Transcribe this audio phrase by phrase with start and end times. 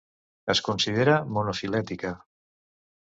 [0.53, 2.15] Es considera monofilètica.